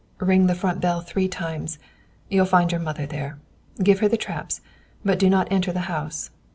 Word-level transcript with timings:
Ring 0.17 0.47
the 0.47 0.55
front 0.55 0.81
bell 0.81 1.01
three 1.01 1.27
times; 1.27 1.77
you'll 2.27 2.47
find 2.47 2.71
your 2.71 2.81
mother 2.81 3.05
there. 3.05 3.37
Give 3.83 3.99
her 3.99 4.07
the 4.07 4.17
traps, 4.17 4.59
but 5.05 5.19
do 5.19 5.29
not 5.29 5.47
enter 5.51 5.71
the 5.71 5.81
house. 5.91 6.31